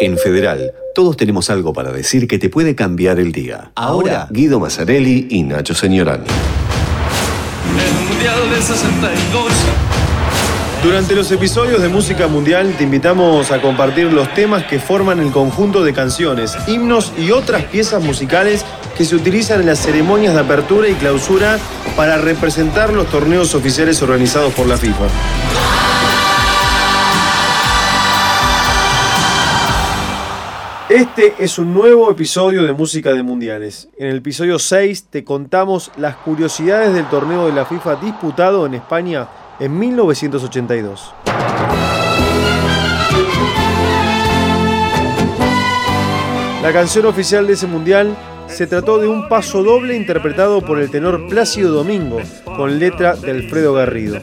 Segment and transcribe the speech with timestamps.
[0.00, 3.72] En Federal, todos tenemos algo para decir que te puede cambiar el día.
[3.74, 6.24] Ahora, Guido Mazzarelli y Nacho Señorani.
[7.76, 9.52] El Mundial del 62.
[10.84, 15.32] Durante los episodios de Música Mundial te invitamos a compartir los temas que forman el
[15.32, 18.64] conjunto de canciones, himnos y otras piezas musicales
[18.96, 21.58] que se utilizan en las ceremonias de apertura y clausura
[21.96, 25.08] para representar los torneos oficiales organizados por la FIFA.
[30.88, 33.90] Este es un nuevo episodio de Música de Mundiales.
[33.98, 38.72] En el episodio 6 te contamos las curiosidades del torneo de la FIFA disputado en
[38.72, 39.28] España
[39.60, 41.12] en 1982.
[46.62, 48.16] La canción oficial de ese mundial
[48.58, 53.30] se trató de un paso doble interpretado por el tenor Plácido Domingo, con letra de
[53.30, 54.18] Alfredo Garrido.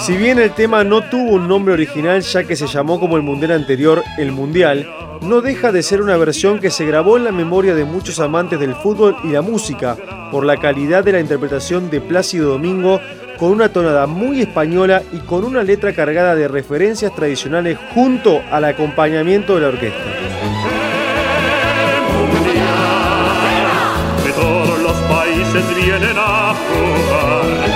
[0.00, 3.22] Si bien el tema no tuvo un nombre original ya que se llamó como el
[3.22, 7.30] mundial anterior El Mundial, no deja de ser una versión que se grabó en la
[7.30, 9.96] memoria de muchos amantes del fútbol y la música
[10.32, 13.00] por la calidad de la interpretación de Plácido Domingo
[13.38, 18.64] con una tonada muy española y con una letra cargada de referencias tradicionales junto al
[18.64, 20.81] acompañamiento de la orquesta.
[26.16, 27.72] A jugar.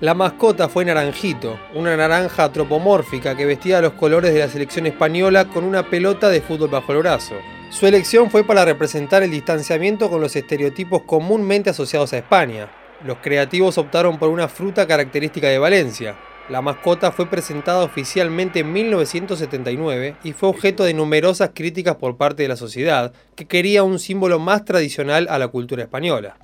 [0.00, 5.44] La mascota fue Naranjito, una naranja antropomórfica que vestía los colores de la selección española
[5.44, 7.34] con una pelota de fútbol bajo el brazo.
[7.68, 12.70] Su elección fue para representar el distanciamiento con los estereotipos comúnmente asociados a España.
[13.04, 16.16] Los creativos optaron por una fruta característica de Valencia.
[16.50, 22.42] La mascota fue presentada oficialmente en 1979 y fue objeto de numerosas críticas por parte
[22.42, 26.36] de la sociedad, que quería un símbolo más tradicional a la cultura española.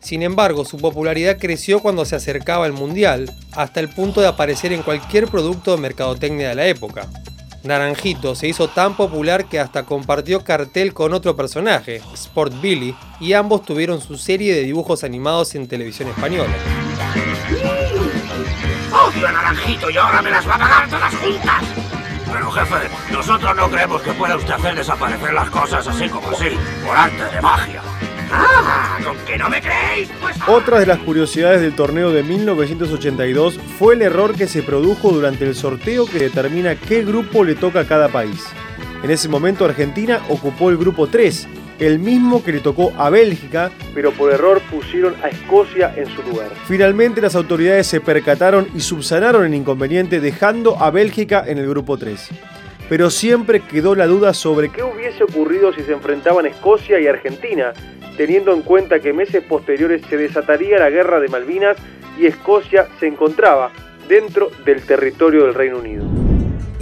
[0.00, 4.72] Sin embargo, su popularidad creció cuando se acercaba el Mundial, hasta el punto de aparecer
[4.72, 7.06] en cualquier producto de mercadotecnia de la época.
[7.62, 13.34] Naranjito se hizo tan popular que hasta compartió cartel con otro personaje, Sport Billy, y
[13.34, 16.52] ambos tuvieron su serie de dibujos animados en televisión española.
[18.92, 21.64] ¡Odio a Naranjito y ahora me las va a pagar todas juntas!
[22.32, 22.76] Pero jefe,
[23.10, 27.24] nosotros no creemos que pueda usted hacer desaparecer las cosas así como así, por arte
[27.34, 27.82] de magia.
[28.32, 28.98] ¡Ah!
[29.04, 30.08] ¿Con que no me creéis?
[30.20, 30.36] Pues...
[30.46, 35.44] Otra de las curiosidades del torneo de 1982 fue el error que se produjo durante
[35.44, 38.46] el sorteo que determina qué grupo le toca a cada país.
[39.02, 41.48] En ese momento Argentina ocupó el grupo 3,
[41.82, 46.22] el mismo que le tocó a Bélgica, pero por error pusieron a Escocia en su
[46.22, 46.48] lugar.
[46.66, 51.98] Finalmente las autoridades se percataron y subsanaron el inconveniente dejando a Bélgica en el grupo
[51.98, 52.30] 3.
[52.88, 57.72] Pero siempre quedó la duda sobre qué hubiese ocurrido si se enfrentaban Escocia y Argentina,
[58.16, 61.76] teniendo en cuenta que meses posteriores se desataría la guerra de Malvinas
[62.16, 63.72] y Escocia se encontraba
[64.08, 66.11] dentro del territorio del Reino Unido.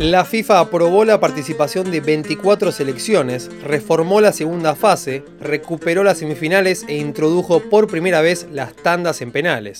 [0.00, 6.86] La FIFA aprobó la participación de 24 selecciones, reformó la segunda fase, recuperó las semifinales
[6.88, 9.78] e introdujo por primera vez las tandas en penales.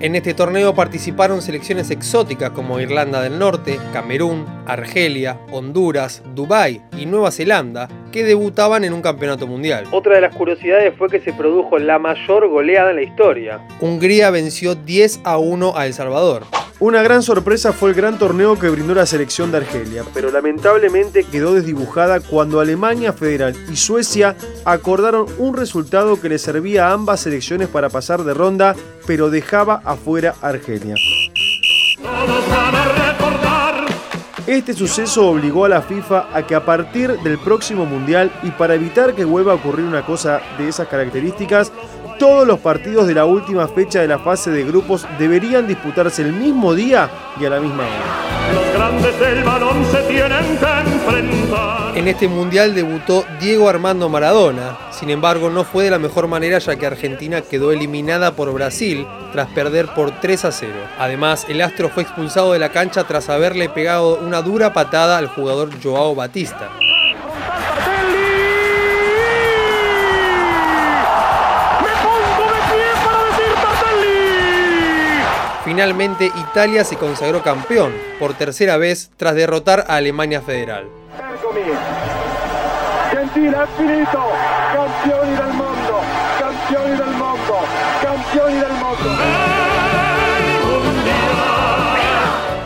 [0.00, 7.06] En este torneo participaron selecciones exóticas como Irlanda del Norte, Camerún, Argelia, Honduras, Dubái y
[7.06, 9.86] Nueva Zelanda, que debutaban en un campeonato mundial.
[9.92, 13.66] Otra de las curiosidades fue que se produjo la mayor goleada en la historia.
[13.80, 16.44] Hungría venció 10 a 1 a El Salvador.
[16.80, 21.24] Una gran sorpresa fue el gran torneo que brindó la selección de Argelia, pero lamentablemente
[21.24, 27.18] quedó desdibujada cuando Alemania Federal y Suecia acordaron un resultado que le servía a ambas
[27.18, 28.76] selecciones para pasar de ronda,
[29.08, 30.94] pero dejaba afuera a Argelia.
[34.46, 38.76] Este suceso obligó a la FIFA a que a partir del próximo Mundial y para
[38.76, 41.70] evitar que vuelva a ocurrir una cosa de esas características,
[42.18, 46.32] todos los partidos de la última fecha de la fase de grupos deberían disputarse el
[46.32, 47.08] mismo día
[47.40, 48.54] y a la misma hora.
[48.54, 51.96] los grandes del balón se tienen que enfrentar.
[51.96, 56.58] En este mundial debutó Diego Armando Maradona, sin embargo no fue de la mejor manera
[56.58, 60.72] ya que Argentina quedó eliminada por Brasil tras perder por 3 a 0.
[60.98, 65.28] Además, el astro fue expulsado de la cancha tras haberle pegado una dura patada al
[65.28, 66.70] jugador Joao Batista.
[75.78, 80.88] Finalmente, Italia se consagró campeón por tercera vez tras derrotar a Alemania Federal.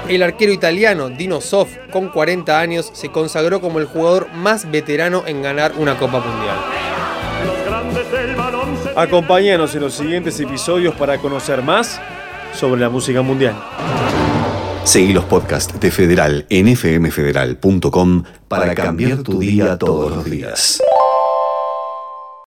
[0.09, 5.25] El arquero italiano Dino Sof, con 40 años, se consagró como el jugador más veterano
[5.27, 6.57] en ganar una Copa Mundial.
[8.97, 12.01] Acompáñanos en los siguientes episodios para conocer más
[12.53, 13.55] sobre la música mundial.
[14.85, 20.83] Seguí los podcasts de Federal en fmfederal.com para cambiar tu día todos los días.